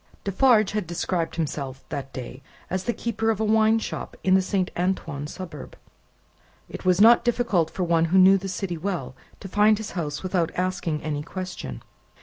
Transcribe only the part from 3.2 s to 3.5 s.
of a